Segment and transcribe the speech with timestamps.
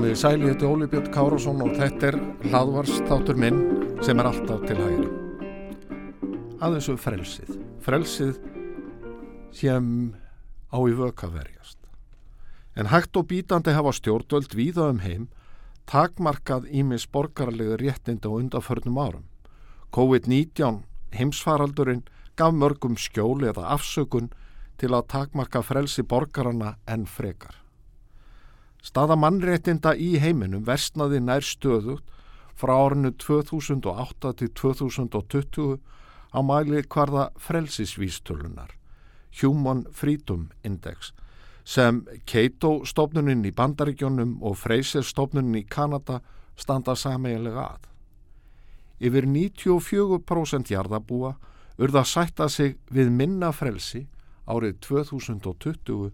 [0.00, 2.16] Komiði sæli, þetta er Óli Björn Kárásson og þetta er
[2.46, 3.58] hlaðvarstátur minn
[4.00, 5.10] sem er alltaf til hægri.
[6.56, 7.50] Að þessu frelsið.
[7.84, 8.38] Frelsið
[9.58, 9.90] sem
[10.72, 11.76] á í vöka verjast.
[12.80, 15.28] En hægt og bítandi hafa stjórnvöld víða um heim
[15.84, 19.28] takmarkað ímis borgarlega réttinda og undaförnum árum.
[19.92, 20.80] COVID-19
[21.12, 22.06] heimsfaraldurinn
[22.40, 24.32] gaf mörgum skjóli eða afsökun
[24.80, 27.59] til að takmarka frelsi borgarana en frekar.
[28.82, 32.06] Staða mannréttinda í heiminum versnaði nær stöðugt
[32.60, 35.78] frá árinu 2008 til 2020
[36.30, 38.70] á mæli hvarða frelsisvístölunar,
[39.40, 41.12] Human Freedom Index,
[41.64, 46.20] sem Cato stofnuninn í Bandaríkjónum og Fraser stofnuninn í Kanada
[46.56, 47.90] standa sameiginlega að.
[49.00, 51.34] Yfir 94% jarðabúa
[51.80, 54.06] urða sætta sig við minna frelsi
[54.50, 56.10] árið 2020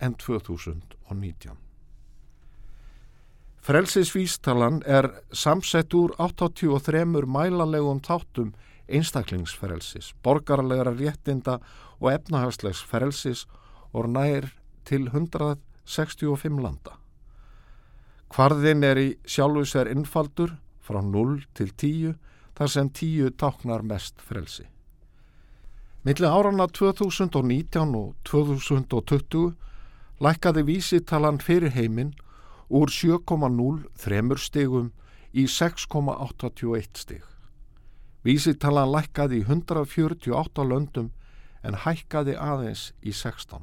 [0.00, 1.65] en 2019.
[3.66, 8.52] Frelsisvístalan er samsett úr 83 mælalegum þáttum
[8.86, 11.56] einstaklingsfrelsis, borgarlegra réttinda
[11.98, 13.40] og efnahagslegs frelsis
[13.90, 14.52] og nær
[14.86, 16.94] til 165 landa.
[18.30, 20.52] Hvarðin er í sjálfus er innfaldur
[20.86, 22.12] frá 0 til 10
[22.54, 24.68] þar sem 10 táknar mest frelsi.
[26.06, 29.56] Millir árana 2019 og 2020
[30.22, 32.14] lækkaði vísitalan fyrir heiminn
[32.68, 34.90] úr 7,03 stigum
[35.32, 37.22] í 6,81 stig.
[38.26, 41.12] Vísitalan lækkaði í 148 löndum
[41.62, 43.62] en hækkaði aðeins í 16.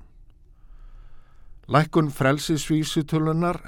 [1.68, 3.60] Lækkun frelsisvísitölunar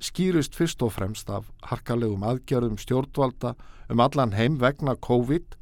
[0.00, 3.54] skýrist fyrst og fremst af harkalegum aðgerðum stjórnvalda
[3.90, 5.56] um allan heim vegna COVID,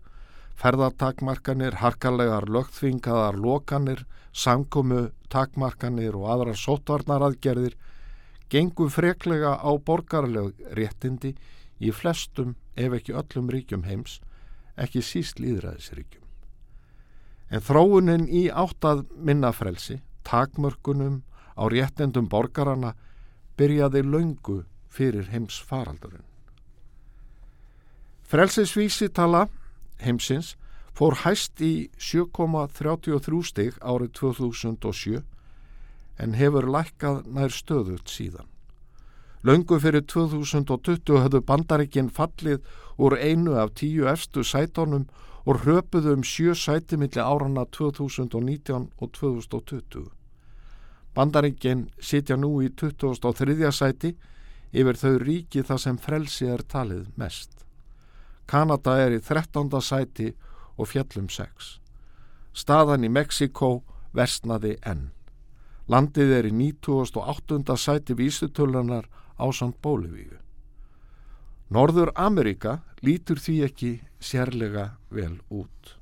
[0.59, 7.77] ferðartakmarkanir, harkalegar lögþvingaðar lokanir, samkomu takmarkanir og aðrar sótvarnaraðgerðir
[8.51, 11.35] gengu freklega á borgarleg réttindi
[11.81, 14.19] í flestum ef ekki öllum ríkjum heims,
[14.77, 16.25] ekki síst líðræðisríkjum.
[17.51, 21.23] En þróunin í áttað minnafrelsi, takmörkunum
[21.57, 22.95] á réttendum borgarana,
[23.57, 26.25] byrjaði laungu fyrir heims faraldurinn.
[28.29, 29.47] Frelsisvísitala
[30.05, 30.55] heimsins
[30.93, 35.23] fór hæst í 7,33 stig árið 2007
[36.19, 38.47] en hefur lækkað nær stöðut síðan.
[39.47, 42.65] Laungu fyrir 2020 höfðu bandaríkinn fallið
[42.99, 45.07] úr einu af tíu efstu sætónum
[45.47, 50.11] og hröpuðu um sjö sæti millir árana 2019 og 2020.
[51.15, 53.71] Bandaríkinn sitja nú í 2003.
[53.73, 54.17] sæti
[54.73, 57.65] yfir þau ríki þar sem frelsi er talið mest.
[58.47, 59.71] Kanada er í 13.
[59.81, 60.33] sæti
[60.77, 61.79] og fjallum 6.
[62.53, 65.18] Staðan í Mexiko versnaði enn.
[65.89, 67.77] Landið er í 98.
[67.81, 69.07] sæti vísutölunar
[69.41, 70.37] á samt Bólivíu.
[71.73, 75.97] Norður Amerika lítur því ekki sérlega vel út.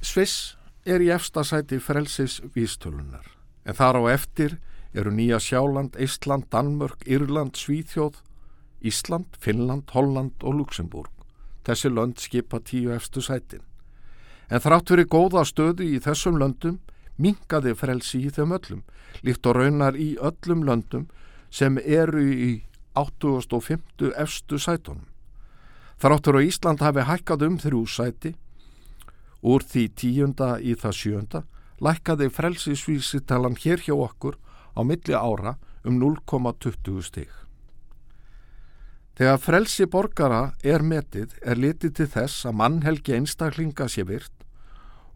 [0.00, 0.56] Sviss
[0.88, 3.28] er í efsta sæti frelsis vísutölunar
[3.68, 4.56] en þar á eftir
[4.96, 8.22] eru Nýja Sjáland, Ísland, Danmörk, Írland, Svíþjóð,
[8.80, 11.12] Ísland, Finnland, Holland og Luxemburg.
[11.64, 13.62] Þessi lönd skipa tíu efstu sætin.
[14.50, 16.80] En þrátt fyrir góða stöðu í þessum löndum
[17.16, 18.82] mingaði frelsi í þeim öllum,
[19.22, 21.08] líkt og raunar í öllum löndum
[21.52, 22.52] sem eru í
[22.98, 25.06] 850 efstu sætunum.
[26.00, 28.34] Þráttur á Ísland hafi hækkað um þrjú sæti,
[29.42, 31.42] úr því tíunda í það sjönda,
[31.82, 34.38] lækkaði frelsisvísitalan hér hjá okkur
[34.74, 37.30] á milli ára um 0,20 stig.
[39.18, 44.41] Þegar frelsi borgara er metið er litið til þess að mannhelgi einstaklinga sé virt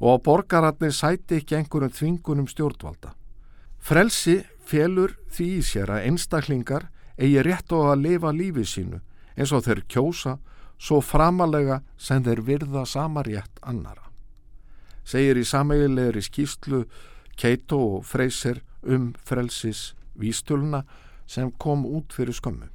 [0.00, 3.14] og borgaratni sæti ekki einhverjum þvingunum stjórnvalda.
[3.78, 9.00] Frelsi felur því í sér að einstaklingar eigi rétt á að lifa lífi sínu
[9.36, 10.36] eins og þeir kjósa
[10.78, 14.10] svo framalega sem þeir virða sama rétt annara.
[15.06, 16.84] Segir í sameigilegri skýslu
[17.36, 20.82] Keito og Freyser um frelsis vístuluna
[21.26, 22.68] sem kom út fyrir skömmu.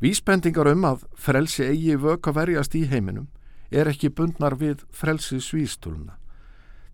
[0.00, 3.28] Vísbendingar um að frelsi eigi vöka verjast í heiminum
[3.70, 6.16] er ekki bundnar við frelsisvístuluna.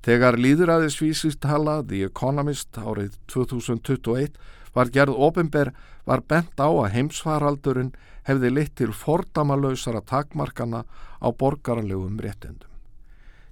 [0.06, 4.36] Þegar líðræðisvísistala The Economist árið 2021
[4.76, 5.72] var gerð ofinber
[6.06, 7.94] var bent á að heimsfaraldurinn
[8.28, 10.84] hefði litt til fordamalösara takmarkana
[11.18, 12.70] á borgarlegum réttendum.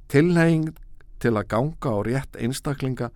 [0.07, 0.75] Tilheng
[1.19, 3.11] til að ganga á rétt einstaklinga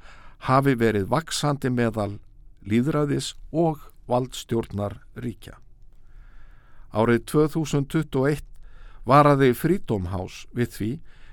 [0.49, 2.19] hafi verið vaksandi meðal
[2.66, 5.58] líðræðis og valdstjórnar ríkja.
[6.90, 8.43] Árið 2021
[9.08, 9.55] varaði
[10.12, 10.90] House við því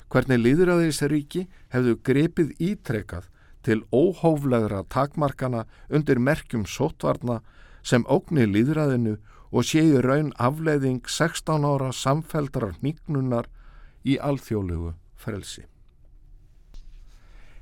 [0.10, 3.28] hvernig líðræðisríki hefðu grepið ítrekað
[3.66, 7.42] til óhóflegra takmarkana undir merkjum sótvarna
[7.84, 9.18] sem ógnir líðræðinu
[9.52, 13.50] og séu raun afleiðing 16 ára samfeldrar nýgnunar
[14.06, 15.66] í alþjóðlugu frelsi.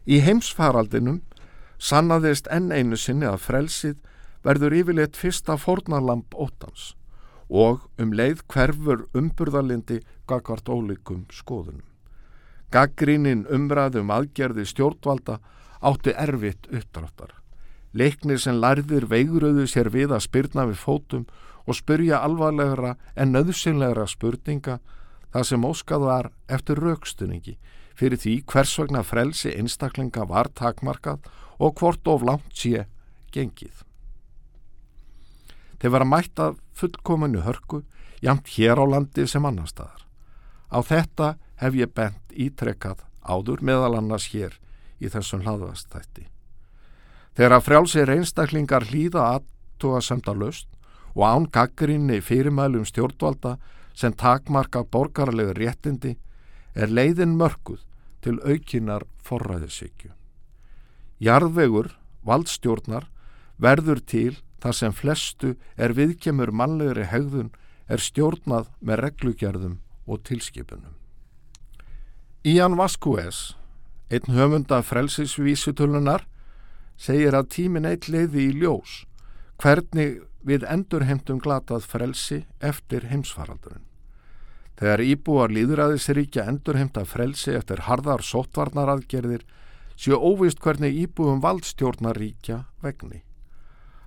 [0.06, 1.22] Í heimsfaraldinum
[1.80, 4.02] sannaðist enn einu sinni að frelsið
[4.44, 6.92] verður yfirleitt fyrsta fórnalamp óttans
[7.54, 11.86] og um leið hverfur umburðalindi gagvart ólíkum skoðunum.
[12.74, 15.38] Gaggrínin umræðum aðgerði stjórnvalda
[15.86, 17.36] átti erfitt uppdráttar.
[17.94, 21.28] Leiknir sem lærðir veiguröðu sér við að spyrna við fótum
[21.70, 24.80] og spyrja alvarlegra en nöðsynlegra spurninga
[25.30, 27.58] það sem óskað var eftir raukstunningi
[27.94, 31.30] fyrir því hvers vegna frelsi einstaklinga var takmarkað
[31.62, 32.88] og hvort of langt sé
[33.34, 33.86] gengið.
[35.84, 36.46] Þeir var að mætta
[36.80, 37.82] fullkominu hörku,
[38.24, 40.06] jamt hér á landi sem annar staðar.
[40.72, 41.26] Á þetta
[41.60, 44.56] hef ég bent ítrekkað áður meðal annars hér
[45.04, 46.30] í þessum hlaðvastætti.
[47.36, 50.70] Þegar að frjálsir einstaklingar hlýða aðtúa semta löst
[51.18, 53.58] og án gaggrinni fyrirmælum stjórnvalda
[53.92, 56.16] sem takmarka borgarlegu réttindi
[56.80, 57.84] er leiðin mörguð
[58.24, 60.16] til aukinar forræðisíkju.
[61.20, 61.92] Jarðvegur,
[62.24, 63.12] valdstjórnar,
[63.60, 67.52] verður til þar sem flestu er viðkemur mannlegri hegðun
[67.92, 70.96] er stjórnað með reglugjörðum og tilskipunum.
[72.48, 73.56] Ian Vasquez,
[74.12, 76.26] einn höfunda frelsisvísutölunar,
[76.96, 79.04] segir að tímin eitt leiði í ljós
[79.60, 83.86] hvernig við endurheimtum glatað frelsi eftir heimsfaraldurinn.
[84.80, 89.46] Þegar íbúar líðræðisríkja endurheimta frelsi eftir harðar sótvarnaraðgerðir
[89.96, 93.22] séu óvist hvernig íbúum valdstjórnaríkja vegni.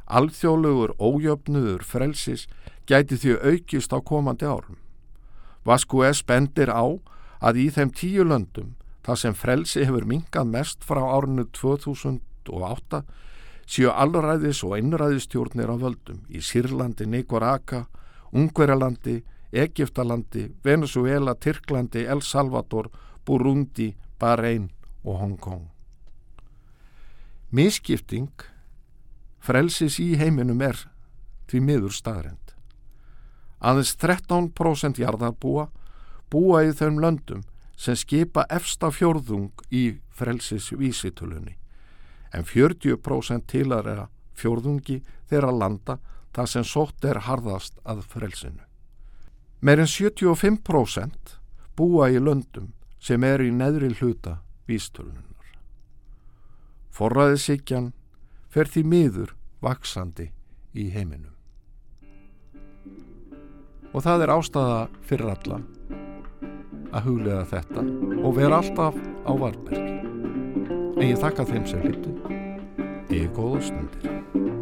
[0.07, 2.47] Alþjóðlegur ójöfnuður frelsis
[2.87, 4.79] gæti því aukist á komandi árum.
[5.67, 6.23] Vasku S.
[6.23, 6.87] bendir á
[7.43, 13.03] að í þeim tíu löndum, það sem frelsi hefur mingað mest frá árinu 2008,
[13.67, 17.87] séu allræðis og innræðistjórnir á völdum í Sýrlandi, Nikoraka,
[18.31, 22.91] Ungverjalandi, Egiptalandi, Venezuela, Tyrklandi, El Salvador,
[23.27, 24.71] Burundi, Bahrein
[25.03, 25.67] og Hong Kong.
[27.51, 28.31] Mískipting
[29.47, 30.81] Frelsis í heiminum er
[31.47, 32.55] því miður staðrend.
[33.63, 35.69] Aðeins 13% jarðarbúa
[36.33, 37.45] búa í þeim löndum
[37.79, 41.55] sem skipa efsta fjörðung í frelsis vísitölunni
[42.35, 44.99] en 40% tilar er að fjörðungi
[45.31, 45.99] þeirra landa
[46.37, 48.65] það sem sótt er harðast að frelsinu.
[49.61, 51.39] Meirinn 75%
[51.79, 55.23] búa í löndum sem er í neðri hluta vístölunar.
[56.93, 57.93] Forræðisíkjan
[58.57, 60.31] fer því miður vaksandi
[60.73, 61.35] í heiminum.
[63.93, 65.59] Og það er ástæða fyrir alla
[66.97, 67.85] að huglega þetta
[68.23, 68.97] og vera alltaf
[69.29, 70.01] á varbergi.
[70.97, 72.17] En ég þakka þeim sem hlutu.
[73.13, 74.56] Ég er góða stundir.